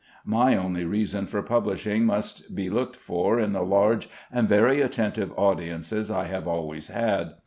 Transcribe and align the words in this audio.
My 0.25 0.55
only 0.57 0.83
reason 0.83 1.27
for 1.27 1.43
publishing 1.43 2.05
must 2.07 2.55
be 2.55 2.71
looked 2.71 2.95
for 2.95 3.39
in 3.39 3.53
the 3.53 3.61
large 3.61 4.09
and 4.31 4.49
very 4.49 4.81
attentive 4.81 5.31
audiences 5.37 6.09
I 6.09 6.25
have 6.25 6.47
always 6.47 6.87
had. 6.87 7.35